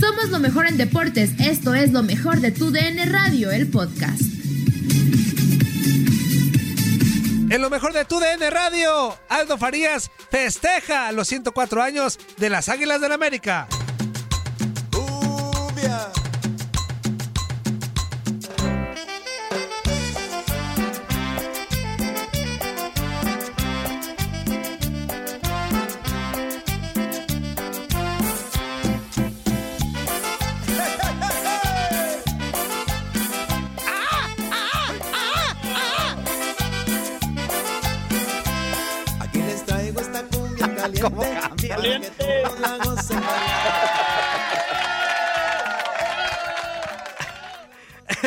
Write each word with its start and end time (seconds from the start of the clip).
Somos 0.00 0.28
lo 0.28 0.38
mejor 0.38 0.66
en 0.66 0.76
deportes. 0.76 1.30
Esto 1.38 1.74
es 1.74 1.92
lo 1.92 2.02
mejor 2.02 2.40
de 2.40 2.50
tu 2.50 2.70
DN 2.70 3.04
Radio, 3.06 3.50
el 3.50 3.68
podcast. 3.68 4.22
En 7.48 7.62
lo 7.62 7.70
mejor 7.70 7.92
de 7.92 8.04
tu 8.04 8.18
DN 8.18 8.50
Radio, 8.50 9.16
Aldo 9.28 9.56
Farías 9.56 10.10
festeja 10.30 11.12
los 11.12 11.28
104 11.28 11.82
años 11.82 12.18
de 12.36 12.50
las 12.50 12.68
Águilas 12.68 13.00
del 13.00 13.12
América. 13.12 13.68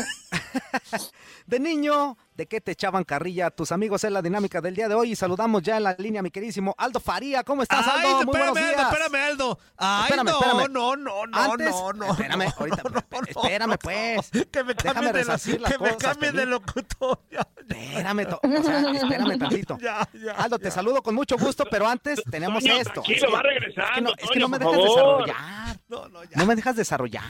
De 1.47 1.61
niño, 1.61 2.17
¿de 2.35 2.47
qué 2.47 2.61
te 2.61 2.73
echaban 2.73 3.05
carrilla 3.05 3.51
tus 3.51 3.71
amigos 3.71 4.03
en 4.03 4.13
la 4.15 4.21
dinámica 4.21 4.61
del 4.61 4.75
día 4.75 4.89
de 4.89 4.97
hoy? 4.97 5.13
Y 5.13 5.17
saludamos 5.17 5.63
ya 5.63 5.77
en 5.77 5.85
la 5.85 5.95
línea, 5.97 6.21
mi 6.21 6.33
queridísimo 6.33 6.75
Aldo 6.77 6.99
Faría. 6.99 7.45
¿Cómo 7.45 7.63
estás, 7.63 7.87
Ay, 7.87 8.07
Aldo? 8.07 8.09
Muy 8.09 8.35
espérame, 8.35 8.53
buenos 8.53 8.57
Aldo, 8.59 8.69
días. 8.69 8.93
espérame, 8.93 9.25
Aldo. 9.31 9.59
Ay, 9.77 10.03
Espérame, 10.07 10.27
no, 10.27 10.33
espérame. 10.41 10.73
no, 10.73 10.97
no, 10.97 11.27
no, 11.29 11.39
Antes, 11.39 11.71
no, 11.71 11.93
no. 11.93 12.07
espérame, 12.11 12.53
ahorita, 12.59 12.83
espérame, 13.29 13.77
pues. 13.81 14.31
Que 14.51 14.65
me 14.65 14.75
Déjame 14.75 14.95
cambie 14.95 15.13
de, 15.13 15.25
las 15.25 15.45
que 15.45 15.79
me 15.79 15.97
cambie 15.97 16.33
de 16.33 16.39
Pelín. 16.39 16.51
locutorio. 16.51 17.41
Espérame, 17.69 18.27
to- 18.29 18.41
o 18.43 18.63
sea, 18.63 18.91
espérame 18.91 19.39
tantito. 19.39 19.79
Ya, 19.81 20.09
ya, 20.15 20.33
Aldo, 20.33 20.59
te 20.59 20.71
saludo 20.73 21.01
con 21.03 21.15
mucho 21.15 21.37
gusto, 21.39 21.65
pero 21.71 21.87
antes 21.87 22.23
tenemos 22.31 22.63
Toño, 22.65 22.75
esto. 22.75 23.03
Es 23.09 23.21
que- 23.23 23.27
va 23.31 23.43
regresando, 23.43 23.87
Es 23.87 23.95
que 23.95 24.01
no, 24.03 24.11
es 24.11 24.17
que 24.17 24.27
Toño, 24.27 24.41
no 24.41 24.49
me 24.49 24.59
dejas 24.59 24.75
favor. 24.75 25.27
desarrollar. 25.27 25.81
No, 25.89 26.09
no, 26.09 26.25
ya. 26.25 26.31
No 26.37 26.47
me 26.47 26.57
dejas 26.57 26.75
desarrollar. 26.77 27.25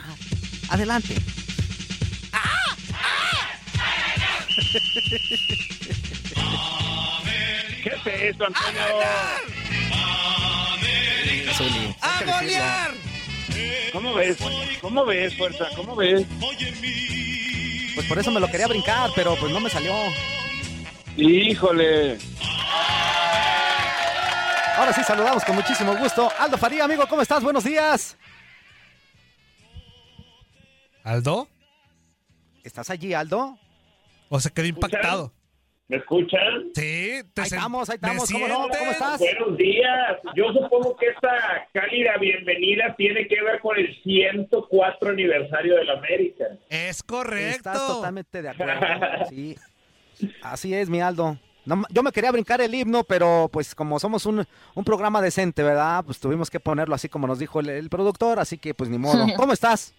Adelante. 0.70 1.16
¿Qué 7.82 7.90
es 7.90 8.06
eso, 8.06 8.44
Antonio? 8.46 8.80
¡A 12.00 12.22
golear! 12.24 12.90
¿Cómo 13.92 14.14
ves? 14.14 14.36
¿Cómo 14.80 15.04
ves, 15.04 15.36
fuerza? 15.36 15.68
¿Cómo 15.74 15.94
ves? 15.96 16.26
Pues 17.94 18.06
por 18.06 18.18
eso 18.18 18.30
me 18.30 18.40
lo 18.40 18.48
quería 18.48 18.66
brincar, 18.66 19.10
pero 19.14 19.36
pues 19.36 19.52
no 19.52 19.60
me 19.60 19.70
salió. 19.70 19.94
Híjole. 21.16 22.18
Ahora 24.76 24.92
sí 24.92 25.02
saludamos 25.02 25.44
con 25.44 25.54
muchísimo 25.54 25.96
gusto. 25.96 26.30
Aldo 26.38 26.58
Faría, 26.58 26.84
amigo, 26.84 27.06
¿cómo 27.08 27.22
estás? 27.22 27.42
Buenos 27.42 27.64
días. 27.64 28.16
¿Aldo? 31.02 31.48
¿Estás 32.62 32.90
allí, 32.90 33.14
Aldo? 33.14 33.58
¿O 34.28 34.40
se 34.40 34.50
quedó 34.50 34.66
impactado? 34.66 35.32
¿Me 35.88 35.98
escuchan? 35.98 36.72
Sí, 36.74 37.20
te 37.32 37.42
Ahí 37.42 37.46
estamos, 37.46 37.88
ahí 37.88 37.98
¿me 38.02 38.08
estamos, 38.08 38.32
¿cómo 38.32 38.48
no? 38.48 38.68
¿Cómo 38.68 38.90
estás? 38.90 39.20
Buenos 39.20 39.56
días. 39.56 40.18
Yo 40.34 40.52
supongo 40.52 40.96
que 40.96 41.06
esta 41.06 41.68
cálida 41.72 42.16
bienvenida 42.18 42.92
tiene 42.96 43.28
que 43.28 43.40
ver 43.40 43.60
con 43.60 43.78
el 43.78 43.94
104 44.02 45.10
aniversario 45.10 45.76
de 45.76 45.84
la 45.84 45.92
América. 45.92 46.44
Es 46.68 47.04
correcto. 47.04 47.70
Estás 47.70 47.86
totalmente 47.86 48.42
de 48.42 48.48
acuerdo. 48.48 48.80
Sí. 49.30 49.56
Así 50.42 50.74
es, 50.74 50.88
mi 50.90 51.00
Aldo. 51.00 51.38
No, 51.66 51.82
yo 51.90 52.02
me 52.02 52.10
quería 52.10 52.32
brincar 52.32 52.60
el 52.60 52.74
himno, 52.74 53.04
pero 53.04 53.48
pues 53.52 53.74
como 53.74 54.00
somos 54.00 54.26
un, 54.26 54.44
un 54.74 54.84
programa 54.84 55.22
decente, 55.22 55.62
¿verdad? 55.62 56.04
Pues 56.04 56.18
tuvimos 56.18 56.50
que 56.50 56.58
ponerlo 56.58 56.96
así 56.96 57.08
como 57.08 57.28
nos 57.28 57.38
dijo 57.38 57.60
el, 57.60 57.68
el 57.68 57.88
productor, 57.90 58.40
así 58.40 58.58
que 58.58 58.74
pues 58.74 58.90
ni 58.90 58.98
modo. 58.98 59.24
¿Cómo 59.36 59.52
estás? 59.52 59.94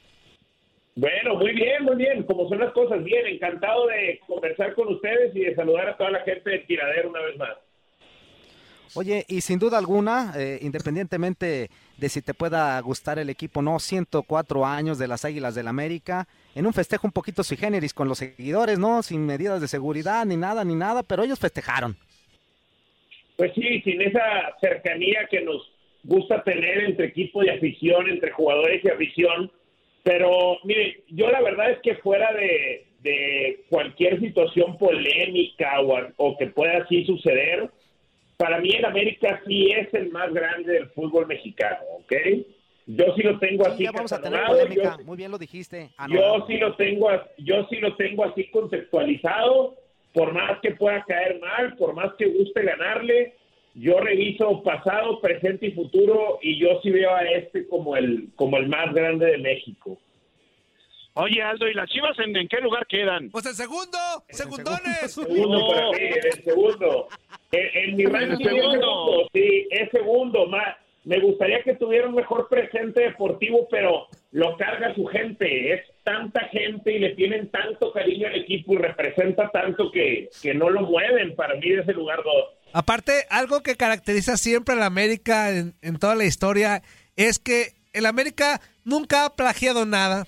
Bueno, 0.98 1.36
muy 1.36 1.54
bien, 1.54 1.84
muy 1.84 1.96
bien. 1.96 2.24
Como 2.24 2.50
son 2.50 2.58
las 2.58 2.74
cosas, 2.74 3.04
bien. 3.04 3.28
Encantado 3.28 3.86
de 3.86 4.20
conversar 4.26 4.74
con 4.74 4.88
ustedes 4.88 5.34
y 5.36 5.42
de 5.42 5.54
saludar 5.54 5.90
a 5.90 5.96
toda 5.96 6.10
la 6.10 6.22
gente 6.22 6.50
de 6.50 6.60
Tiradero 6.60 7.12
una 7.12 7.22
vez 7.22 7.38
más. 7.38 7.56
Oye, 8.96 9.24
y 9.28 9.42
sin 9.42 9.60
duda 9.60 9.78
alguna, 9.78 10.34
eh, 10.36 10.58
independientemente 10.62 11.70
de 11.98 12.10
si 12.10 12.24
te 12.24 12.34
pueda 12.34 12.80
gustar 12.80 13.20
el 13.20 13.30
equipo, 13.30 13.62
no, 13.62 13.78
104 13.78 14.66
años 14.66 14.98
de 14.98 15.08
las 15.08 15.24
Águilas 15.24 15.54
del 15.54 15.68
América, 15.68 16.28
en 16.56 16.66
un 16.66 16.74
festejo 16.74 17.06
un 17.06 17.12
poquito 17.12 17.44
sui 17.44 17.58
generis 17.58 17.94
con 17.94 18.08
los 18.08 18.18
seguidores, 18.18 18.80
¿no? 18.80 19.04
Sin 19.04 19.24
medidas 19.24 19.62
de 19.62 19.68
seguridad, 19.68 20.26
ni 20.26 20.36
nada, 20.36 20.66
ni 20.66 20.74
nada, 20.74 21.04
pero 21.04 21.24
ellos 21.24 21.38
festejaron. 21.38 21.96
Pues 23.36 23.52
sí, 23.54 23.82
sin 23.82 24.02
esa 24.02 24.56
cercanía 24.60 25.28
que 25.30 25.42
nos 25.42 25.72
gusta 26.04 26.42
tener 26.44 26.86
entre 26.86 27.08
equipo 27.08 27.44
y 27.44 27.50
afición, 27.50 28.10
entre 28.10 28.32
jugadores 28.32 28.84
y 28.84 28.90
afición. 28.90 29.52
Pero, 30.08 30.58
mire, 30.64 31.04
yo 31.10 31.30
la 31.30 31.42
verdad 31.42 31.70
es 31.72 31.80
que 31.80 31.96
fuera 31.96 32.32
de, 32.32 32.86
de 33.02 33.66
cualquier 33.70 34.22
situación 34.22 34.78
polémica 34.78 35.82
o, 35.82 35.98
o 36.16 36.38
que 36.38 36.48
pueda 36.48 36.78
así 36.78 37.04
suceder, 37.06 37.70
para 38.38 38.62
mí 38.62 38.70
el 38.70 38.86
América 38.86 39.42
sí 39.46 39.70
es 39.72 39.94
el 39.94 40.10
más 40.12 40.34
grande 40.34 40.72
del 40.72 40.90
fútbol 40.92 41.28
mexicano, 41.28 41.80
¿ok? 41.98 42.14
Yo 42.86 43.04
sí 43.18 43.24
lo 43.24 43.38
tengo 43.40 43.66
Sí, 43.66 43.72
así 43.72 43.84
ya 43.84 43.92
vamos 43.92 44.14
a 44.14 44.22
tener 44.22 44.46
polémica, 44.46 44.96
yo- 44.98 45.04
muy 45.04 45.18
bien 45.18 45.30
lo 45.30 45.38
dijiste. 45.38 45.90
Yo 46.08 46.46
sí 46.48 46.56
lo 46.58 46.74
tengo, 46.78 47.10
yo 47.40 47.68
sí 47.70 47.76
lo 47.78 47.94
tengo 47.98 48.24
así 48.24 48.46
conceptualizado, 48.50 49.76
por 50.14 50.32
más 50.32 50.60
que 50.62 50.72
pueda 50.72 51.04
caer 51.04 51.38
mal, 51.42 51.76
por 51.76 51.94
más 51.94 52.14
que 52.18 52.28
guste 52.28 52.64
ganarle, 52.64 53.34
yo 53.80 54.00
reviso 54.00 54.64
pasado, 54.64 55.22
presente 55.22 55.68
y 55.68 55.72
futuro 55.72 56.40
y 56.42 56.60
yo 56.60 56.80
sí 56.82 56.90
veo 56.90 57.14
a 57.16 57.24
este 57.24 57.68
como 57.68 57.96
el 57.96 58.30
como 58.36 58.58
el 58.58 58.68
más 58.68 58.94
grande 58.94 59.28
de 59.28 59.38
México. 59.38 59.98
Oye, 61.14 61.42
Aldo, 61.42 61.68
¿y 61.68 61.74
las 61.74 61.90
chivas 61.90 62.18
en, 62.20 62.36
en 62.36 62.48
qué 62.48 62.58
lugar 62.62 62.86
quedan? 62.86 63.32
Pues 63.32 63.46
el 63.48 63.54
segundo, 63.54 63.98
segundones. 64.30 65.12
Segundo 65.12 65.68
para 65.68 65.90
mí, 65.90 65.98
el 66.00 66.44
segundo. 66.44 67.08
En, 67.52 67.90
en 67.90 67.96
mi 67.96 68.04
El 68.04 68.14
ranking 68.14 68.34
es 68.34 68.48
segundo. 68.48 68.72
segundo, 68.72 69.30
sí, 69.34 69.68
es 69.72 69.90
segundo. 69.92 70.46
Más, 70.46 70.76
me 71.06 71.20
gustaría 71.20 71.64
que 71.64 71.74
tuviera 71.76 72.08
un 72.08 72.14
mejor 72.16 72.48
presente 72.50 73.02
deportivo, 73.02 73.68
pero 73.72 74.08
lo 74.32 74.58
carga 74.58 74.94
su 74.94 75.06
gente. 75.06 75.74
Es 75.74 75.82
tanta 76.04 76.42
gente 76.50 76.94
y 76.94 77.00
le 77.00 77.16
tienen 77.16 77.50
tanto 77.50 77.92
cariño 77.92 78.28
al 78.28 78.36
equipo 78.36 78.74
y 78.74 78.78
representa 78.78 79.50
tanto 79.50 79.92
que, 79.92 80.30
que 80.42 80.54
no 80.54 80.70
lo 80.70 80.82
mueven 80.82 81.36
para 81.36 81.56
mí 81.56 81.70
de 81.70 81.82
ese 81.82 81.94
lugar 81.94 82.22
dos. 82.24 82.57
Aparte, 82.74 83.26
algo 83.30 83.64
que 83.64 83.76
caracteriza 83.76 84.38
siempre 84.38 84.76
a 84.76 84.78
la 84.78 84.86
América 84.86 85.52
en, 85.52 85.76
en 85.82 85.98
toda 85.98 86.16
la 86.16 86.26
historia 86.26 86.84
es 87.16 87.40
que 87.40 87.76
el 87.94 88.06
América 88.06 88.62
nunca 88.84 89.26
ha 89.26 89.36
plagiado 89.36 89.86
nada. 89.86 90.28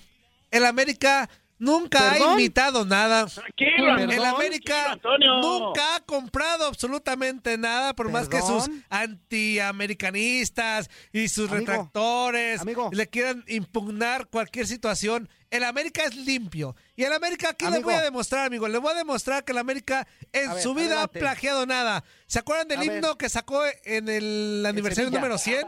El 0.50 0.66
América 0.66 1.30
nunca 1.60 2.12
ha 2.12 2.18
imitado 2.32 2.84
nada. 2.84 3.26
Tranquilo, 3.26 3.96
El 3.98 4.24
América 4.24 4.98
tranquilo, 5.00 5.40
nunca 5.40 5.96
ha 5.96 6.00
comprado 6.00 6.66
absolutamente 6.66 7.56
nada, 7.56 7.94
por 7.94 8.10
más 8.10 8.28
que 8.28 8.40
sus 8.42 8.68
antiamericanistas 8.88 10.90
y 11.12 11.28
sus 11.28 11.50
Amigo, 11.50 11.66
retractores 11.66 12.60
amigo. 12.60 12.90
le 12.92 13.08
quieran 13.08 13.44
impugnar 13.46 14.26
cualquier 14.28 14.66
situación. 14.66 15.28
El 15.50 15.64
América 15.64 16.04
es 16.04 16.14
limpio. 16.14 16.76
Y 16.94 17.02
el 17.02 17.12
América, 17.12 17.54
¿qué 17.54 17.68
le 17.70 17.80
voy 17.80 17.94
a 17.94 18.02
demostrar, 18.02 18.46
amigo? 18.46 18.68
Le 18.68 18.78
voy 18.78 18.92
a 18.92 18.94
demostrar 18.94 19.44
que 19.44 19.50
el 19.50 19.58
América 19.58 20.06
en 20.32 20.48
A 20.50 20.54
ver, 20.54 20.62
su 20.62 20.74
vida 20.74 20.86
adelante. 21.02 21.18
ha 21.18 21.20
plagiado 21.20 21.66
nada. 21.66 22.04
¿Se 22.26 22.38
acuerdan 22.38 22.68
del 22.68 22.78
A 22.78 22.80
ver. 22.82 22.92
himno 22.96 23.18
que 23.18 23.28
sacó 23.28 23.62
en 23.84 24.08
el 24.08 24.64
aniversario 24.64 25.10
número 25.10 25.38
100? 25.38 25.66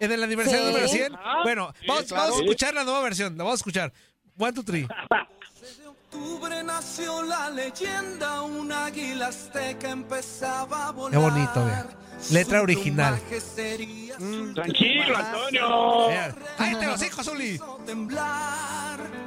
En 0.00 0.12
el 0.12 0.22
aniversario 0.22 0.60
Sí. 0.60 0.66
número 0.66 0.88
100. 0.88 1.14
Ah, 1.14 1.40
Bueno, 1.42 1.72
sí, 1.80 1.86
vamos, 1.88 2.04
claro. 2.04 2.22
vamos 2.24 2.38
a 2.38 2.42
escuchar 2.42 2.74
la 2.74 2.84
nueva 2.84 3.00
versión. 3.00 3.38
La 3.38 3.44
vamos 3.44 3.60
a 3.60 3.62
escuchar. 3.62 3.92
One, 4.36 4.52
two, 4.52 4.64
three. 4.64 4.88
octubre 5.86 6.62
nació 6.64 7.22
la 7.22 7.50
leyenda, 7.50 8.42
un 8.42 8.72
águila 8.72 9.28
azteca 9.28 9.90
empezaba 9.90 10.88
a 10.88 10.90
volar. 10.90 11.12
Qué 11.12 11.18
bonito, 11.18 11.64
vea. 11.64 11.86
Letra 12.30 12.62
original. 12.62 13.20
Mm, 14.18 14.54
Tranquilo, 14.54 15.16
Antonio. 15.16 16.08
¡Cállate 16.56 16.86
los 16.86 17.02
hijos, 17.02 17.28
Uli! 17.28 17.58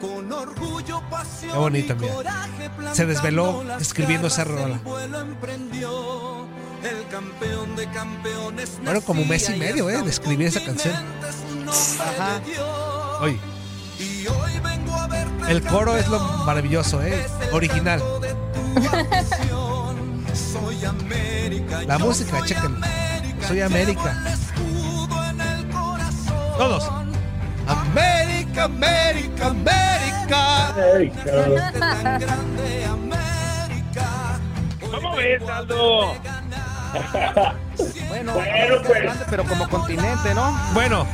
Con 0.02 0.32
orgullo, 0.32 1.02
pasión 1.10 1.52
Qué 1.52 1.58
bonito, 1.58 1.96
mira. 1.96 2.94
Se 2.94 3.06
desveló 3.06 3.64
escribiendo 3.80 4.28
esa 4.28 4.44
rola. 4.44 4.80
El 6.84 7.08
campeón 7.08 7.76
de 7.76 7.90
campeones 7.92 8.70
Fueron 8.84 9.02
como 9.02 9.22
un 9.24 9.28
mes 9.28 9.50
y 9.50 9.56
medio, 9.56 9.90
eh, 9.90 10.02
de 10.02 10.10
escribir 10.10 10.48
esa 10.48 10.64
canción. 10.64 10.96
Ajá. 12.00 12.42
Oye, 13.22 13.40
el 15.48 15.62
coro 15.64 15.96
es 15.98 16.08
lo 16.08 16.20
maravilloso, 16.20 17.02
¿eh? 17.04 17.26
Original. 17.52 18.02
La 21.88 21.98
música, 21.98 22.44
chequen. 22.46 22.78
Soy 23.48 23.62
América. 23.62 24.16
Todos. 26.58 26.90
América, 27.68 28.64
América, 28.66 29.48
América. 29.48 30.68
América. 30.70 31.32
¿Cómo 34.92 35.16
ves, 35.16 35.42
Aldo? 35.50 36.14
Bueno, 38.08 38.34
Bueno, 38.34 38.76
pues. 38.86 39.02
grande, 39.04 39.26
pero 39.30 39.44
como 39.44 39.70
continente, 39.70 40.34
¿no? 40.34 40.52
Bueno, 40.74 41.06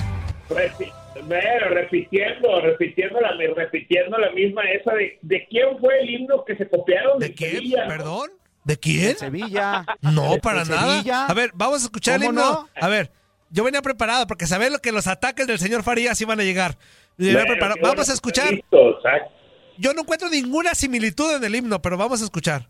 Repi- 0.50 0.92
bueno, 1.28 1.68
repitiendo, 1.70 2.62
repitiendo 2.62 3.20
la, 3.20 3.32
repitiendo 3.56 4.18
la 4.18 4.32
misma 4.32 4.64
esa 4.72 4.94
de, 4.94 5.18
de 5.22 5.48
quién 5.50 5.78
fue 5.80 6.00
el 6.02 6.10
himno 6.10 6.44
que 6.46 6.56
se 6.56 6.68
copiaron 6.70 7.20
¿de 7.20 7.30
de 7.30 7.34
quién? 7.36 7.52
Sevilla? 7.52 7.88
¿Perdón? 7.88 8.30
¿De 8.64 8.78
quién? 8.80 9.18
Sevilla. 9.18 9.86
No, 10.02 10.34
De- 10.34 10.40
para 10.40 10.64
de 10.64 10.70
nada. 10.72 10.92
Sevilla. 10.94 11.26
A 11.26 11.34
ver, 11.34 11.52
vamos 11.54 11.82
a 11.82 11.86
escuchar 11.86 12.16
el 12.16 12.28
¿Cómo 12.28 12.40
himno. 12.40 12.52
no? 12.54 12.70
A 12.80 12.88
ver, 12.88 13.12
yo 13.50 13.64
venía 13.64 13.82
preparado 13.82 14.26
porque 14.28 14.48
sabía 14.48 14.70
lo 14.70 14.80
que 14.80 14.92
los 14.92 15.08
ataques 15.08 15.46
del 15.48 15.60
señor 15.60 15.84
Farías 15.84 16.20
iban 16.22 16.40
a 16.40 16.44
llegar. 16.44 16.78
Bueno, 17.18 17.56
Vamos 17.60 17.80
bueno 17.82 18.02
a 18.02 18.14
escuchar. 18.14 18.54
Yo 19.78 19.94
no 19.94 20.02
encuentro 20.02 20.30
ninguna 20.30 20.74
similitud 20.76 21.36
en 21.36 21.44
el 21.44 21.56
himno, 21.56 21.82
pero 21.82 21.98
vamos 21.98 22.22
a 22.22 22.26
escuchar. 22.26 22.70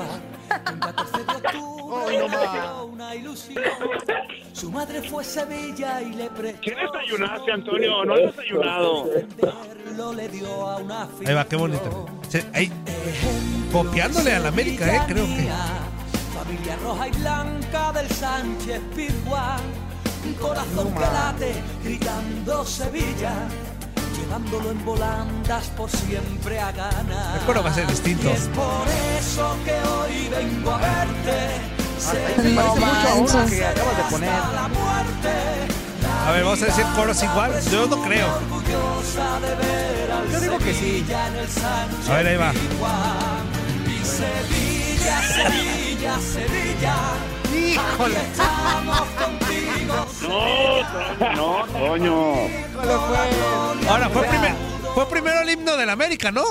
Antiguas. 0.00 0.72
Un 0.72 0.78
14 0.80 1.18
de 1.18 1.32
octubre 1.32 2.28
nació 2.28 2.84
una 2.86 3.14
ilusión. 3.14 3.64
Su 4.52 4.70
madre 4.70 5.02
fue 5.08 5.24
Sevilla 5.24 6.00
y 6.02 6.14
le 6.14 6.30
prestó. 6.30 6.60
¿Qué 6.60 6.74
desayunaste, 6.74 7.52
Antonio? 7.52 8.04
No 8.04 8.14
has 8.14 8.20
desayunado. 8.36 9.06
Ahí 11.26 11.34
va, 11.34 11.44
qué 11.44 11.56
bonito. 11.56 12.06
Se- 12.28 12.46
ahí, 12.54 12.70
copiándole 13.72 14.34
a 14.34 14.40
la 14.40 14.48
América, 14.48 14.96
eh, 14.96 15.00
creo 15.08 15.26
que. 15.26 15.48
Familia 16.34 16.76
roja 16.82 17.08
y 17.08 17.10
blanca 17.12 17.92
del 17.92 18.08
Sánchez 18.10 18.80
Pizjuán. 18.94 19.60
Corazón 20.40 20.92
que 20.94 21.00
late 21.00 21.54
gritando 21.82 22.64
Sevilla. 22.64 23.32
Llevándolo 24.28 24.72
en 24.72 24.84
volandas 24.84 25.68
por 25.68 25.88
siempre 25.88 26.60
a 26.60 26.70
ganar. 26.70 27.38
El 27.38 27.46
coro 27.46 27.62
va 27.62 27.70
a 27.70 27.74
ser 27.74 27.86
distinto. 27.86 28.28
Y 28.28 28.32
es 28.32 28.42
por 28.48 28.86
eso 29.18 29.56
que 29.64 29.72
hoy 29.72 30.28
vengo 30.28 30.70
a 30.70 30.76
verte. 30.76 31.48
Se 31.98 32.16
parece 32.18 32.50
mucho 32.50 33.08
a 33.08 33.14
uno 33.14 33.46
que 33.48 33.64
acabas 33.64 33.96
de 33.96 34.02
poner. 34.10 34.28
Hasta 34.28 34.52
la 34.52 34.68
muerte. 34.68 35.30
A 36.26 36.32
ver, 36.32 36.44
vamos 36.44 36.60
a 36.60 36.66
decir 36.66 36.84
coros 36.94 37.22
igual. 37.22 37.52
Yo 37.70 37.86
no 37.86 38.02
creo. 38.02 38.26
Orgullosa 38.34 39.40
de 39.40 39.54
ver 39.54 40.12
al 40.12 40.30
Yo 40.30 40.40
digo 40.40 40.58
que 40.58 40.74
sí. 40.74 41.06
A 42.10 42.12
ver, 42.12 42.26
ahí 42.26 42.36
va. 42.36 42.52
Sevilla, 44.04 45.22
Sevilla, 45.22 46.18
Sevilla. 46.20 46.96
¡Híjole! 47.50 48.18
No, 51.34 51.66
no, 51.96 52.67
Ahora, 52.78 54.08
fue, 54.10 54.26
primer- 54.28 54.54
fue 54.94 55.06
primero 55.10 55.40
el 55.40 55.50
himno 55.50 55.76
del 55.76 55.90
América, 55.90 56.30
¿no? 56.30 56.44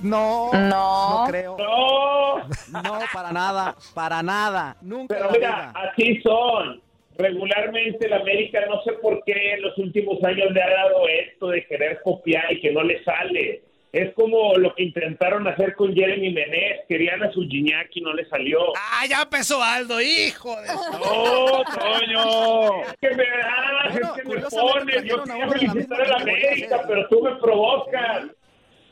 No, 0.00 0.50
No. 0.52 1.24
no 1.24 1.24
creo. 1.28 1.56
No, 1.58 2.38
No, 2.82 2.98
para 3.12 3.32
nada, 3.32 3.76
para 3.94 4.22
nada. 4.22 4.76
Nunca 4.80 5.14
pero 5.14 5.30
mira, 5.30 5.72
así 5.74 6.20
son. 6.22 6.80
Regularmente 7.18 8.06
el 8.06 8.14
América 8.14 8.60
no 8.70 8.80
sé 8.82 8.92
por 8.94 9.22
qué 9.24 9.52
en 9.54 9.62
los 9.62 9.76
últimos 9.76 10.22
años 10.24 10.50
le 10.52 10.62
ha 10.62 10.70
dado 10.70 11.06
esto 11.06 11.48
de 11.48 11.66
querer 11.66 12.00
copiar 12.02 12.50
y 12.50 12.60
que 12.62 12.72
no 12.72 12.82
le 12.82 13.04
sale. 13.04 13.62
Es 13.92 14.14
como 14.14 14.54
lo 14.54 14.72
que 14.74 14.84
intentaron 14.84 15.48
hacer 15.48 15.74
con 15.74 15.92
Jeremy 15.92 16.32
Menez, 16.32 16.82
querían 16.88 17.24
a 17.24 17.32
su 17.32 17.40
Gignac 17.42 17.88
y 17.92 18.00
no 18.00 18.12
le 18.12 18.24
salió. 18.28 18.60
Ah, 18.76 19.04
ya 19.08 19.22
empezó 19.22 19.60
Aldo, 19.60 20.00
hijo 20.00 20.54
de... 20.60 20.68
No, 20.68 21.64
Toño. 21.64 22.82
Es 22.84 22.96
que 23.00 23.16
me 23.16 23.24
das, 23.24 23.92
Bueno, 23.92 24.14
es 24.14 24.22
que 24.22 24.28
me 24.28 24.40
pones, 24.42 25.04
yo 25.04 25.24
quería 25.24 25.46
la 25.46 25.52
felicitar 25.52 26.02
a 26.02 26.08
la 26.08 26.16
América, 26.16 26.84
pero 26.86 27.08
tú 27.08 27.20
me 27.20 27.34
provocas. 27.36 28.26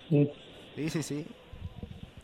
Sí, 0.09 0.91
sí, 0.91 1.03
sí. 1.03 1.27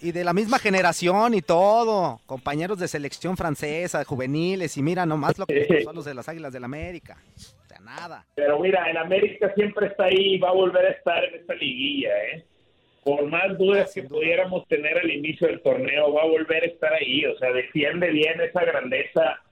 Y 0.00 0.10
de 0.10 0.24
la 0.24 0.32
misma 0.32 0.58
generación 0.58 1.34
y 1.34 1.42
todo. 1.42 2.20
Compañeros 2.26 2.80
de 2.80 2.88
selección 2.88 3.36
francesa, 3.36 4.04
juveniles, 4.04 4.76
y 4.76 4.82
mira 4.82 5.06
nomás 5.06 5.38
lo 5.38 5.46
que 5.46 5.54
les 5.54 5.68
pasó 5.68 5.90
a 5.90 5.94
los 5.94 6.04
de 6.04 6.14
las 6.14 6.28
Águilas 6.28 6.52
del 6.52 6.64
América. 6.64 7.18
O 7.36 7.68
sea, 7.68 7.78
nada. 7.78 8.26
Pero 8.34 8.58
mira, 8.58 8.90
el 8.90 8.96
América 8.96 9.52
siempre 9.54 9.86
está 9.86 10.06
ahí 10.06 10.34
y 10.34 10.38
va 10.38 10.48
a 10.48 10.52
volver 10.52 10.86
a 10.86 10.90
estar 10.90 11.24
en 11.24 11.36
esta 11.36 11.54
liguilla, 11.54 12.10
¿eh? 12.32 12.44
Por 13.04 13.26
más 13.26 13.58
dudas 13.58 13.92
que 13.94 14.02
pudiéramos 14.02 14.66
tener 14.66 14.98
al 14.98 15.10
inicio 15.10 15.46
del 15.46 15.60
torneo, 15.60 16.12
va 16.12 16.22
a 16.22 16.26
volver 16.26 16.62
a 16.62 16.66
estar 16.66 16.92
ahí. 16.94 17.24
O 17.26 17.36
sea, 17.38 17.52
defiende 17.52 18.10
bien 18.10 18.40
esa 18.40 18.64
grandeza, 18.64 19.42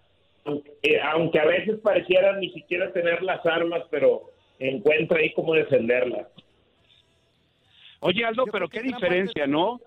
aunque, 0.45 0.73
eh, 0.83 1.01
aunque 1.03 1.39
a 1.39 1.45
veces 1.45 1.79
pareciera 1.81 2.37
ni 2.39 2.51
siquiera 2.51 2.93
tener 2.93 3.23
las 3.23 3.45
armas, 3.45 3.83
pero 3.91 4.31
encuentra 4.59 5.19
ahí 5.19 5.33
cómo 5.35 5.55
defenderlas. 5.55 6.29
Oye, 8.01 8.25
Aldo, 8.25 8.47
pero 8.51 8.69
qué 8.69 8.81
diferencia, 8.83 9.47
¿no? 9.47 9.81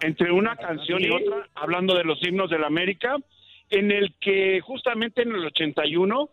Entre 0.00 0.32
una 0.32 0.56
canción 0.56 1.02
y 1.02 1.10
otra, 1.10 1.48
hablando 1.54 1.94
de 1.94 2.04
los 2.04 2.20
himnos 2.26 2.50
de 2.50 2.58
la 2.58 2.66
América, 2.66 3.16
en 3.70 3.92
el 3.92 4.14
que 4.20 4.60
justamente 4.60 5.22
en 5.22 5.32
el 5.32 5.44
81 5.46 6.28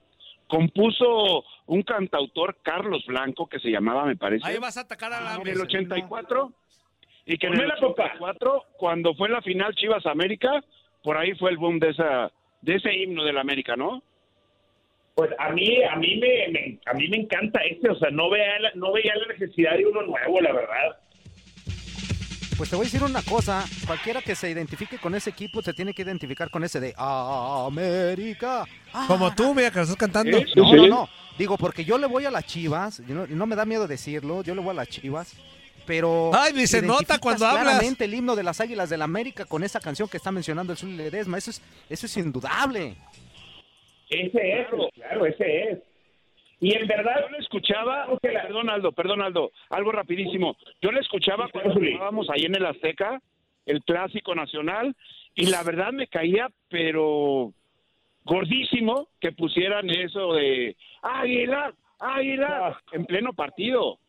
compuso 0.47 1.43
un 1.65 1.81
cantautor, 1.83 2.57
Carlos 2.61 3.05
Blanco, 3.05 3.47
que 3.47 3.59
se 3.59 3.69
llamaba, 3.69 4.05
me 4.05 4.15
parece, 4.15 4.45
Ahí 4.47 4.57
vas 4.57 4.77
a 4.77 4.81
atacar 4.81 5.13
a 5.13 5.21
la... 5.21 5.35
en 5.35 5.47
el 5.47 5.61
84, 5.61 6.51
y 7.25 7.37
que 7.37 7.47
en 7.47 7.53
el 7.53 7.67
la 7.67 7.75
copa. 7.77 8.03
84, 8.05 8.63
cuando 8.77 9.13
fue 9.15 9.29
la 9.29 9.41
final 9.41 9.73
Chivas 9.75 10.05
América, 10.05 10.63
por 11.03 11.17
ahí 11.17 11.33
fue 11.35 11.51
el 11.51 11.57
boom 11.57 11.79
de 11.79 11.89
esa 11.91 12.31
de 12.61 12.75
ese 12.75 12.93
himno 12.93 13.23
de 13.25 13.33
la 13.33 13.41
América, 13.41 13.75
¿no? 13.75 14.01
Pues 15.15 15.29
a 15.37 15.49
mí, 15.51 15.83
a 15.83 15.95
mí 15.97 16.15
me, 16.17 16.47
me- 16.51 16.79
a 16.85 16.93
mí 16.93 17.07
me 17.09 17.17
encanta 17.17 17.59
este, 17.61 17.89
o 17.89 17.95
sea, 17.95 18.09
no 18.09 18.29
veía, 18.29 18.57
la- 18.59 18.71
no 18.75 18.91
veía 18.93 19.13
la 19.15 19.27
necesidad 19.33 19.75
de 19.77 19.85
uno 19.85 20.01
nuevo, 20.03 20.41
la 20.41 20.53
verdad. 20.53 20.97
Pues 22.57 22.69
te 22.69 22.75
voy 22.75 22.83
a 22.85 22.87
decir 22.87 23.03
una 23.03 23.21
cosa. 23.23 23.65
Cualquiera 23.85 24.21
que 24.21 24.35
se 24.35 24.49
identifique 24.49 24.97
con 24.99 25.15
ese 25.15 25.29
equipo 25.31 25.61
se 25.61 25.73
tiene 25.73 25.93
que 25.93 26.03
identificar 26.03 26.49
con 26.49 26.63
ese 26.63 26.79
de 26.79 26.93
América. 26.97 28.65
Ah. 28.93 29.05
Como 29.07 29.33
tú, 29.33 29.53
mira, 29.53 29.71
que 29.71 29.77
lo 29.77 29.83
estás 29.83 29.97
cantando. 29.97 30.37
Sí, 30.39 30.45
No, 30.55 30.75
no, 30.75 30.87
no. 30.87 31.09
Digo, 31.37 31.57
porque 31.57 31.83
yo 31.83 31.97
le 31.97 32.05
voy 32.07 32.25
a 32.25 32.31
las 32.31 32.45
chivas. 32.45 32.99
y 33.07 33.11
no, 33.11 33.25
no 33.27 33.45
me 33.45 33.55
da 33.55 33.65
miedo 33.65 33.87
decirlo. 33.87 34.43
Yo 34.43 34.53
le 34.53 34.61
voy 34.61 34.71
a 34.71 34.73
las 34.75 34.87
chivas. 34.87 35.33
Pero. 35.85 36.31
Ay, 36.33 36.53
ni 36.53 36.67
se 36.67 36.81
nota 36.81 37.17
cuando 37.17 37.45
hablas. 37.45 37.63
claramente 37.63 38.05
el 38.05 38.13
himno 38.13 38.35
de 38.35 38.43
las 38.43 38.61
Águilas 38.61 38.89
del 38.89 39.01
América 39.01 39.45
con 39.45 39.63
esa 39.63 39.79
canción 39.79 40.07
que 40.07 40.17
está 40.17 40.31
mencionando 40.31 40.71
el 40.73 40.77
Zuli 40.77 40.95
Ledesma. 40.95 41.37
Eso 41.37 41.51
es, 41.51 41.61
eso 41.89 42.05
es 42.05 42.17
indudable. 42.17 42.95
Ese 44.09 44.61
es, 44.61 44.67
claro, 44.93 45.25
ese 45.25 45.71
es. 45.71 45.79
Y 46.63 46.73
en 46.75 46.87
verdad, 46.87 47.19
Yo 47.23 47.29
le 47.29 47.37
escuchaba, 47.39 48.07
perdón 48.21 48.69
Aldo, 48.69 48.93
perdón 48.93 49.21
Aldo, 49.21 49.51
algo 49.69 49.91
rapidísimo. 49.91 50.55
Yo 50.81 50.91
le 50.93 51.01
escuchaba 51.01 51.49
cuando 51.49 51.73
jugábamos 51.73 52.29
ahí 52.29 52.43
en 52.45 52.55
el 52.55 52.65
Azteca, 52.65 53.21
el 53.65 53.83
clásico 53.83 54.33
nacional, 54.33 54.95
y 55.35 55.47
la 55.47 55.61
verdad 55.63 55.91
me 55.91 56.07
caía, 56.07 56.47
pero 56.69 57.51
gordísimo 58.23 59.09
que 59.19 59.33
pusieran 59.33 59.89
eso 59.89 60.33
de 60.35 60.77
Águila, 61.01 61.73
Águila, 61.99 62.79
en 62.93 63.05
pleno 63.07 63.33
partido. 63.33 63.99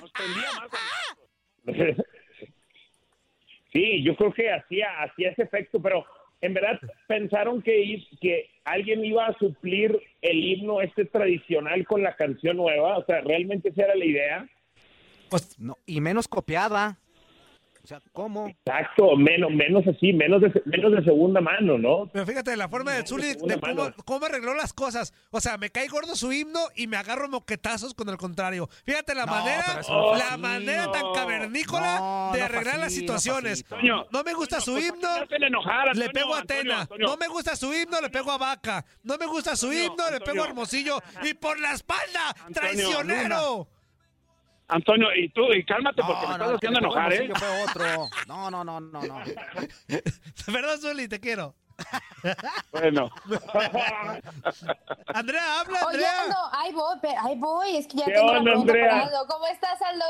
Nos 0.00 0.10
prendía 0.12 0.48
más 0.58 0.70
a- 0.72 2.02
sí, 3.72 4.02
yo 4.02 4.16
creo 4.16 4.32
que 4.32 4.50
hacía, 4.50 5.02
hacía 5.02 5.30
ese 5.30 5.42
efecto, 5.42 5.78
pero 5.82 6.06
en 6.40 6.54
verdad 6.54 6.78
pensaron 7.06 7.62
que, 7.62 8.04
que 8.20 8.50
alguien 8.64 9.04
iba 9.04 9.26
a 9.26 9.38
suplir 9.38 9.98
el 10.22 10.44
himno 10.44 10.80
este 10.80 11.04
tradicional 11.04 11.86
con 11.86 12.02
la 12.02 12.14
canción 12.16 12.56
nueva, 12.56 12.98
o 12.98 13.04
sea, 13.04 13.20
realmente 13.20 13.70
esa 13.70 13.84
era 13.84 13.94
la 13.94 14.04
idea. 14.04 14.48
Pues, 15.30 15.58
No, 15.58 15.76
y 15.86 16.00
menos 16.00 16.28
copiada. 16.28 16.98
O 17.88 17.90
sea, 17.90 18.02
¿cómo? 18.12 18.46
Exacto, 18.48 19.16
menos, 19.16 19.50
menos 19.50 19.82
así, 19.86 20.12
menos 20.12 20.42
de, 20.42 20.62
menos 20.66 20.92
de 20.92 21.02
segunda 21.04 21.40
mano, 21.40 21.78
¿no? 21.78 22.06
pero 22.12 22.26
fíjate, 22.26 22.54
la 22.54 22.68
forma 22.68 22.92
de 22.92 23.06
Zuli, 23.06 23.30
segunda 23.30 23.54
de 23.54 23.60
cómo, 23.62 23.90
cómo 24.04 24.26
arregló 24.26 24.54
las 24.54 24.74
cosas. 24.74 25.14
O 25.30 25.40
sea, 25.40 25.56
me 25.56 25.70
cae 25.70 25.88
gordo 25.88 26.14
su 26.14 26.30
himno 26.30 26.60
y 26.76 26.86
me 26.86 26.98
agarro 26.98 27.30
moquetazos 27.30 27.94
con 27.94 28.10
el 28.10 28.18
contrario. 28.18 28.68
Fíjate 28.84 29.14
la 29.14 29.24
No, 29.24 29.32
manera, 29.32 29.80
no 29.88 30.08
fue 30.10 30.18
la 30.18 30.36
manera 30.36 30.92
tan 30.92 31.14
cavernícola 31.14 31.98
No, 31.98 32.30
de 32.34 32.42
arreglar 32.42 32.78
las 32.78 32.92
situaciones. 32.92 33.64
Toño, 33.64 34.04
No 34.12 34.22
me 34.22 34.34
gusta 34.34 34.60
su 34.60 34.72
pues, 34.72 34.84
himno, 34.88 35.08
¿por 35.08 35.10
qué 35.10 35.18
me 35.18 35.24
hacen 35.36 35.42
enojar, 35.44 35.84
le 35.84 35.90
Antonio, 36.04 36.12
pego 36.12 36.34
a 36.34 36.38
Antonio, 36.40 36.60
Atena. 36.60 36.80
Antonio? 36.82 37.06
No 37.08 37.16
me 37.16 37.28
gusta 37.28 37.56
su 37.56 37.72
himno, 37.72 38.00
le 38.02 38.10
pego 38.10 38.32
a 38.32 38.36
Vaca. 38.36 38.84
No 39.02 39.16
me 39.16 39.24
gusta 39.24 39.56
su 39.56 39.68
Antonio, 39.68 39.86
himno, 39.86 40.10
le 40.10 40.20
pego 40.20 40.42
a 40.42 40.44
Antonio. 40.44 40.44
Hermosillo. 40.44 40.98
Y 41.22 41.32
por 41.32 41.58
la 41.58 41.72
espalda, 41.72 42.34
Antonio, 42.44 42.52
traicionero. 42.52 43.68
Antonio, 44.68 45.08
y 45.16 45.30
tú, 45.30 45.50
y 45.52 45.64
cálmate 45.64 46.02
porque 46.06 46.26
me 46.26 46.26
No, 46.26 46.32
estás 46.32 46.48
no, 46.48 46.56
haciendo 46.56 46.78
enojar, 46.78 47.12
¿eh? 47.14 47.30
Fue 47.34 47.62
otro. 47.64 48.08
No, 48.26 48.50
no, 48.50 48.64
no, 48.64 48.80
no, 48.80 49.00
no. 49.00 49.22
Perdón, 50.46 50.78
Zuli, 50.80 51.08
te 51.08 51.20
quiero. 51.20 51.54
Bueno. 52.72 53.08
Andrea, 55.06 55.60
habla, 55.60 55.86
Oye, 55.86 56.04
Andrea. 56.04 56.22
Aldo, 56.22 56.36
ahí 56.52 56.72
voy, 56.72 56.96
pero 57.00 57.14
ahí 57.22 57.36
voy, 57.36 57.76
es 57.76 57.86
que 57.86 57.98
ya 57.98 58.04
¿Qué 58.06 58.12
tengo 58.12 58.32
onda, 58.32 58.52
Andrea? 58.52 59.02
Aldo. 59.04 59.26
¿Cómo 59.28 59.46
estás, 59.46 59.80
Aldo? 59.82 60.04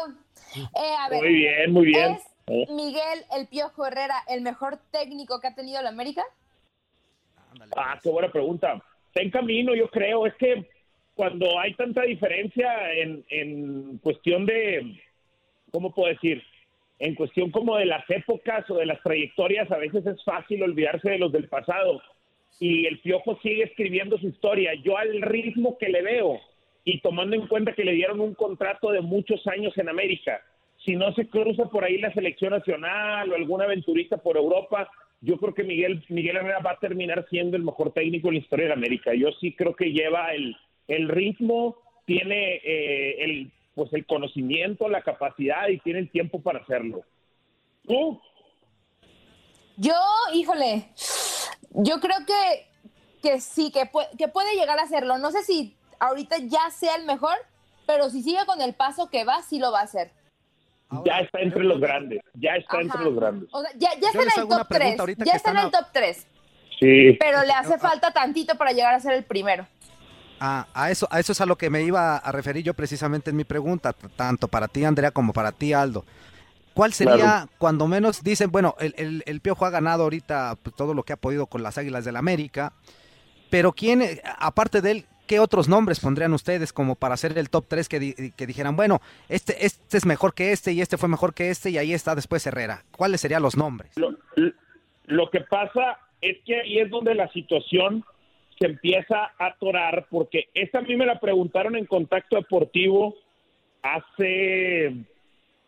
Eh, 0.57 0.95
a 0.99 1.09
ver, 1.11 1.23
Muy 1.23 1.35
bien, 1.35 1.73
muy 1.73 1.87
bien. 1.87 2.19
¿es 2.47 2.71
Miguel 2.71 3.25
El 3.37 3.47
Piojo 3.49 3.87
Herrera 3.87 4.23
el 4.29 4.41
mejor 4.41 4.79
técnico 4.91 5.41
que 5.41 5.49
ha 5.49 5.55
tenido 5.55 5.83
la 5.83 5.91
América? 5.91 6.23
Ah, 7.77 7.99
qué 8.03 8.11
buena 8.11 8.33
pregunta. 8.33 8.83
Está 9.09 9.21
en 9.21 9.31
camino, 9.31 9.75
yo 9.75 9.91
creo. 9.91 10.27
Es 10.27 10.35
que 10.37 10.69
cuando 11.19 11.59
hay 11.59 11.75
tanta 11.75 12.03
diferencia 12.03 12.93
en, 12.93 13.25
en 13.29 13.99
cuestión 13.99 14.47
de, 14.47 15.01
¿cómo 15.73 15.93
puedo 15.93 16.11
decir? 16.11 16.45
En 17.01 17.17
cuestión 17.17 17.51
como 17.51 17.77
de 17.77 17.87
las 17.87 18.09
épocas 18.09 18.71
o 18.71 18.77
de 18.77 18.87
las 18.87 19.03
trayectorias, 19.03 19.69
a 19.73 19.79
veces 19.79 20.07
es 20.07 20.23
fácil 20.23 20.63
olvidarse 20.63 21.11
de 21.11 21.19
los 21.19 21.33
del 21.33 21.49
pasado. 21.49 22.01
Y 22.61 22.87
el 22.87 23.01
Piojo 23.01 23.37
sigue 23.43 23.65
escribiendo 23.65 24.17
su 24.19 24.29
historia. 24.29 24.75
Yo 24.75 24.97
al 24.97 25.21
ritmo 25.23 25.77
que 25.77 25.89
le 25.89 26.03
veo 26.03 26.39
y 26.85 27.01
tomando 27.01 27.35
en 27.35 27.49
cuenta 27.49 27.73
que 27.73 27.85
le 27.85 27.95
dieron 27.95 28.21
un 28.21 28.35
contrato 28.35 28.93
de 28.93 29.01
muchos 29.01 29.45
años 29.49 29.77
en 29.77 29.89
América, 29.89 30.41
si 30.87 30.95
no 30.95 31.13
se 31.15 31.29
cruza 31.29 31.65
por 31.65 31.83
ahí 31.83 31.99
la 31.99 32.15
selección 32.15 32.53
nacional 32.53 33.33
o 33.33 33.35
algún 33.35 33.61
aventurista 33.61 34.19
por 34.19 34.37
Europa, 34.37 34.89
yo 35.21 35.37
creo 35.39 35.53
que 35.53 35.65
Miguel, 35.65 36.01
Miguel 36.11 36.37
Herrera 36.37 36.61
va 36.61 36.71
a 36.71 36.79
terminar 36.79 37.27
siendo 37.29 37.57
el 37.57 37.65
mejor 37.65 37.93
técnico 37.93 38.29
en 38.29 38.35
la 38.35 38.41
historia 38.41 38.67
de 38.67 38.73
América. 38.73 39.15
Yo 39.15 39.33
sí 39.41 39.53
creo 39.57 39.75
que 39.75 39.91
lleva 39.91 40.33
el, 40.33 40.55
el 40.89 41.09
ritmo, 41.09 41.77
tiene 42.07 42.57
eh, 42.65 43.25
el, 43.25 43.53
pues 43.75 43.93
el 43.93 44.07
conocimiento, 44.07 44.89
la 44.89 45.03
capacidad 45.03 45.69
y 45.69 45.79
tiene 45.79 46.01
el 46.01 46.11
tiempo 46.11 46.41
para 46.41 46.61
hacerlo. 46.61 47.05
¿Tú? 47.87 48.21
Yo, 49.77 49.95
híjole, 50.33 50.89
yo 51.71 52.01
creo 52.01 52.19
que, 52.27 52.67
que 53.23 53.41
sí, 53.41 53.71
que, 53.71 53.89
que 54.19 54.29
puede 54.29 54.57
llegar 54.57 54.79
a 54.79 54.83
hacerlo. 54.83 55.19
No 55.19 55.31
sé 55.31 55.43
si 55.45 55.77
ahorita 56.01 56.39
ya 56.39 56.71
sea 56.71 56.97
el 56.97 57.05
mejor, 57.05 57.37
pero 57.87 58.11
si 58.11 58.23
sigue 58.23 58.45
con 58.47 58.61
el 58.61 58.75
paso 58.75 59.11
que 59.11 59.25
va, 59.25 59.43
sí 59.43 59.59
lo 59.59 59.71
va 59.71 59.81
a 59.81 59.85
hacer. 59.85 60.11
ya 61.05 61.21
está 61.21 61.41
entre 61.41 61.65
los 61.65 61.81
grandes, 61.81 62.21
ya 62.35 62.57
está 62.57 62.81
entre 62.81 63.05
los 63.05 63.15
grandes. 63.15 63.49
O 63.53 63.61
sea, 63.61 63.71
ya, 63.77 63.91
ya 64.01 64.09
está 64.09 64.23
en 64.23 64.43
el 64.43 64.49
top 64.49 64.67
3. 64.69 64.79
pregunta 64.79 65.03
ahorita 65.03 65.25
Ya 65.25 65.33
está 65.33 65.51
en 65.51 65.59
el 65.59 65.71
top 65.71 65.87
3. 65.93 66.27
Sí. 66.81 67.17
Pero 67.21 67.43
le 67.45 67.53
hace 67.53 67.79
falta 67.89 68.13
tantito 68.13 68.57
para 68.57 68.73
llegar 68.73 68.95
a 68.95 69.01
ser 69.01 69.13
el 69.13 69.25
primero. 69.25 69.67
Ah, 70.41 70.67
a 70.75 70.91
eso, 70.91 71.09
a 71.11 71.19
eso 71.21 71.33
es 71.33 71.41
a 71.41 71.47
lo 71.47 71.57
que 71.57 71.69
me 71.71 71.83
iba 71.83 72.17
a 72.17 72.33
referir 72.33 72.63
yo 72.65 72.75
precisamente 72.75 73.31
en 73.31 73.37
mi 73.37 73.45
pregunta, 73.45 73.93
tanto 73.93 74.49
para 74.49 74.69
ti, 74.69 74.85
Andrea, 74.85 75.11
como 75.11 75.33
para 75.33 75.53
ti, 75.53 75.73
Aldo. 75.73 76.05
¿Cuál 76.75 76.93
sería, 76.93 77.17
Claro. 77.17 77.51
cuando 77.59 77.89
menos 77.89 78.23
dicen, 78.23 78.53
bueno, 78.53 78.77
el, 78.79 78.95
el, 78.99 79.23
el 79.27 79.41
Piojo 79.41 79.67
ha 79.67 79.71
ganado 79.71 80.05
ahorita 80.05 80.57
pues, 80.63 80.77
todo 80.77 80.95
lo 80.95 81.03
que 81.03 81.13
ha 81.13 81.17
podido 81.17 81.47
con 81.47 81.63
las 81.65 81.77
Águilas 81.77 82.05
del 82.05 82.15
América, 82.17 82.73
pero 83.51 83.73
quién, 83.73 84.03
aparte 84.39 84.81
de 84.81 84.91
él, 84.93 85.07
¿qué 85.27 85.41
otros 85.41 85.69
nombres 85.69 85.99
pondrían 85.99 86.33
ustedes 86.35 86.73
como 86.73 86.95
para 86.95 87.15
hacer 87.15 87.37
el 87.37 87.51
top 87.51 87.65
3 87.67 87.89
que, 87.89 87.99
di- 87.99 88.31
que 88.37 88.47
dijeran, 88.47 88.77
bueno, 88.77 89.01
este, 89.29 89.67
este 89.67 89.97
es 89.99 90.07
mejor 90.07 90.35
que 90.35 90.53
este 90.53 90.71
y 90.73 90.81
este 90.81 90.97
fue 90.99 91.09
mejor 91.09 91.35
que 91.35 91.51
este 91.51 91.71
y 91.71 91.79
ahí 91.79 91.93
está 91.93 92.15
después 92.15 92.47
Herrera? 92.47 92.85
¿Cuáles 92.93 93.21
serían 93.23 93.43
los 93.43 93.57
nombres? 93.57 93.91
Lo, 93.97 94.15
lo 95.07 95.31
que 95.31 95.41
pasa 95.41 95.99
es 96.21 96.37
que 96.47 96.61
ahí 96.61 96.79
es 96.79 96.91
donde 96.91 97.15
la 97.17 97.29
situación 97.33 98.05
se 98.59 98.67
empieza 98.67 99.33
a 99.39 99.47
atorar, 99.47 100.07
porque 100.11 100.49
esta 100.55 100.79
a 100.79 100.83
mí 100.83 100.97
me 100.97 101.07
la 101.07 101.21
preguntaron 101.21 101.77
en 101.77 101.87
Contacto 101.87 102.37
Deportivo 102.37 103.15
hace, 103.83 104.93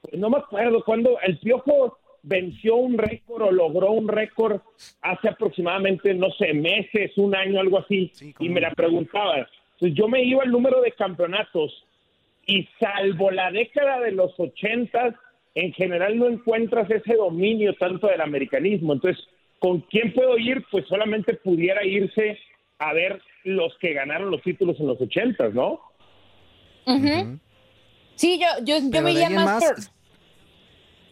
pues 0.02 0.18
no 0.18 0.30
me 0.30 0.38
acuerdo, 0.38 0.84
cuando 0.84 1.18
el 1.20 1.38
Piojo 1.38 1.98
venció 2.22 2.76
un 2.76 2.98
récord 2.98 3.42
o 3.42 3.52
logró 3.52 3.92
un 3.92 4.08
récord 4.08 4.60
hace 5.02 5.28
aproximadamente, 5.28 6.12
no 6.14 6.30
sé, 6.32 6.52
meses, 6.52 7.16
un 7.16 7.34
año, 7.34 7.60
algo 7.60 7.78
así, 7.78 8.12
y 8.38 8.48
me 8.48 8.60
la 8.60 8.72
preguntaba. 8.72 9.36
Entonces 9.36 9.96
yo 9.96 10.08
me 10.08 10.22
iba 10.22 10.42
al 10.42 10.50
número 10.50 10.80
de 10.80 10.92
campeonatos 10.92 11.86
y 12.46 12.68
salvo 12.78 13.30
la 13.30 13.50
década 13.50 14.00
de 14.00 14.12
los 14.12 14.38
ochentas, 14.38 15.14
en 15.54 15.72
general 15.72 16.18
no 16.18 16.28
encuentras 16.28 16.90
ese 16.90 17.14
dominio 17.14 17.74
tanto 17.74 18.08
del 18.08 18.20
americanismo. 18.20 18.92
Entonces, 18.92 19.24
¿con 19.58 19.80
quién 19.80 20.12
puedo 20.12 20.36
ir? 20.38 20.64
Pues 20.70 20.86
solamente 20.86 21.34
pudiera 21.34 21.84
irse 21.84 22.38
a 22.80 22.92
ver 22.94 23.22
los 23.44 23.76
que 23.78 23.92
ganaron 23.92 24.30
los 24.30 24.42
títulos 24.42 24.80
en 24.80 24.88
los 24.88 25.00
ochentas, 25.00 25.52
¿no? 25.54 25.80
Sí, 28.16 28.40
yo, 28.40 28.46
yo, 28.64 28.78
yo 28.90 29.02
me 29.02 29.12
iría 29.12 29.30
más, 29.30 29.62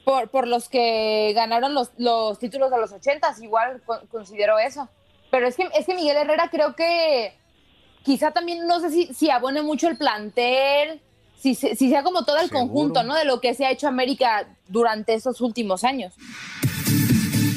Por, 0.05 0.31
por, 0.31 0.49
los 0.49 0.69
que 0.69 1.33
ganaron 1.35 1.75
los, 1.75 1.93
los 1.99 2.39
títulos 2.39 2.71
de 2.71 2.79
los 2.79 2.91
ochentas, 2.93 3.41
igual 3.43 3.83
considero 4.11 4.59
eso. 4.59 4.89
Pero 5.31 5.47
es 5.47 5.57
que, 5.57 5.69
es 5.79 5.85
que 5.87 5.95
Miguel 5.95 6.17
Herrera 6.17 6.49
creo 6.51 6.75
que 6.75 7.35
quizá 8.03 8.31
también, 8.31 8.67
no 8.67 8.81
sé 8.81 8.91
si, 8.91 9.13
si 9.13 9.31
abone 9.31 9.61
mucho 9.61 9.89
el 9.89 9.99
plantel, 9.99 11.03
si, 11.37 11.55
si 11.55 11.77
sea 11.77 12.03
como 12.03 12.25
todo 12.25 12.39
el 12.39 12.51
conjunto, 12.51 13.03
¿no? 13.03 13.15
De 13.15 13.27
lo 13.27 13.41
que 13.41 13.53
se 13.53 13.67
ha 13.67 13.71
hecho 13.71 13.89
América 13.89 14.57
durante 14.67 15.13
estos 15.13 15.43
últimos 15.43 15.85
años. 15.85 16.15